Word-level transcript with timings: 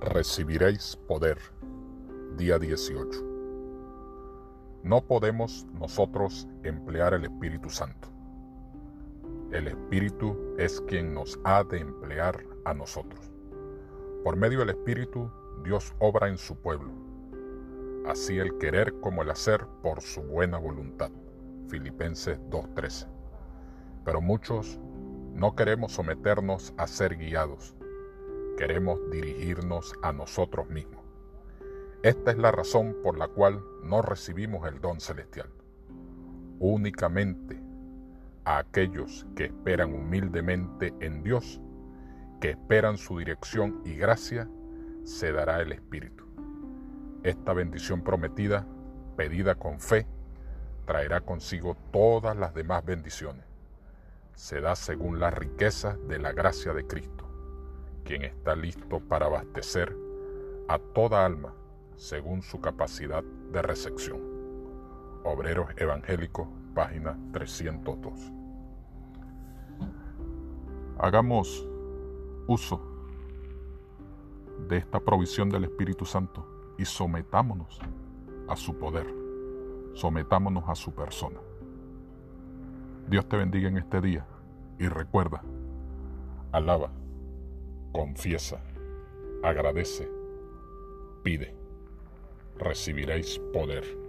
Recibiréis 0.00 0.96
poder. 0.96 1.36
Día 2.38 2.58
18. 2.58 3.22
No 4.82 5.02
podemos 5.02 5.66
nosotros 5.78 6.48
emplear 6.62 7.12
el 7.12 7.24
Espíritu 7.24 7.68
Santo. 7.68 8.08
El 9.52 9.68
Espíritu 9.68 10.54
es 10.56 10.80
quien 10.80 11.12
nos 11.12 11.38
ha 11.44 11.64
de 11.64 11.80
emplear 11.80 12.46
a 12.64 12.72
nosotros. 12.72 13.30
Por 14.24 14.36
medio 14.36 14.60
del 14.60 14.70
Espíritu, 14.70 15.30
Dios 15.64 15.94
obra 15.98 16.28
en 16.28 16.38
su 16.38 16.56
pueblo. 16.56 16.92
Así 18.06 18.38
el 18.38 18.56
querer 18.56 18.98
como 19.00 19.20
el 19.22 19.30
hacer 19.30 19.66
por 19.82 20.00
su 20.00 20.22
buena 20.22 20.56
voluntad. 20.56 21.10
Filipenses 21.68 22.40
2.13. 22.48 23.06
Pero 24.06 24.22
muchos 24.22 24.80
no 25.34 25.54
queremos 25.54 25.92
someternos 25.92 26.72
a 26.78 26.86
ser 26.86 27.18
guiados 27.18 27.76
queremos 28.60 29.00
dirigirnos 29.10 29.94
a 30.02 30.12
nosotros 30.12 30.68
mismos. 30.68 31.02
Esta 32.02 32.30
es 32.30 32.36
la 32.36 32.52
razón 32.52 32.94
por 33.02 33.16
la 33.16 33.26
cual 33.26 33.64
no 33.82 34.02
recibimos 34.02 34.68
el 34.68 34.82
don 34.82 35.00
celestial. 35.00 35.48
Únicamente 36.58 37.58
a 38.44 38.58
aquellos 38.58 39.26
que 39.34 39.46
esperan 39.46 39.94
humildemente 39.94 40.92
en 41.00 41.22
Dios, 41.22 41.58
que 42.38 42.50
esperan 42.50 42.98
su 42.98 43.16
dirección 43.16 43.80
y 43.86 43.94
gracia, 43.94 44.46
se 45.04 45.32
dará 45.32 45.62
el 45.62 45.72
Espíritu. 45.72 46.26
Esta 47.22 47.54
bendición 47.54 48.04
prometida, 48.04 48.66
pedida 49.16 49.54
con 49.54 49.80
fe, 49.80 50.06
traerá 50.84 51.22
consigo 51.22 51.78
todas 51.92 52.36
las 52.36 52.52
demás 52.52 52.84
bendiciones. 52.84 53.46
Se 54.34 54.60
da 54.60 54.76
según 54.76 55.18
las 55.18 55.32
riquezas 55.32 55.96
de 56.08 56.18
la 56.18 56.32
gracia 56.32 56.74
de 56.74 56.86
Cristo 56.86 57.19
quien 58.04 58.24
está 58.24 58.54
listo 58.54 59.00
para 59.00 59.26
abastecer 59.26 59.96
a 60.68 60.78
toda 60.78 61.24
alma 61.24 61.54
según 61.96 62.42
su 62.42 62.60
capacidad 62.60 63.22
de 63.22 63.62
recepción. 63.62 64.20
Obreros 65.24 65.68
Evangélicos, 65.76 66.48
página 66.74 67.18
302. 67.32 68.32
Hagamos 70.98 71.66
uso 72.46 72.80
de 74.68 74.76
esta 74.76 75.00
provisión 75.00 75.50
del 75.50 75.64
Espíritu 75.64 76.04
Santo 76.04 76.46
y 76.78 76.84
sometámonos 76.84 77.80
a 78.48 78.56
su 78.56 78.76
poder, 78.76 79.06
sometámonos 79.94 80.64
a 80.68 80.74
su 80.74 80.92
persona. 80.92 81.40
Dios 83.08 83.28
te 83.28 83.36
bendiga 83.36 83.68
en 83.68 83.78
este 83.78 84.00
día 84.00 84.26
y 84.78 84.88
recuerda, 84.88 85.42
alaba 86.52 86.90
confiesa, 87.92 88.62
agradece, 89.42 90.08
pide, 91.22 91.54
recibiréis 92.58 93.38
poder. 93.52 93.99